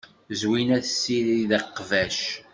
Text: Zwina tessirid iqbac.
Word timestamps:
Zwina 0.39 0.77
tessirid 0.85 1.51
iqbac. 1.59 2.19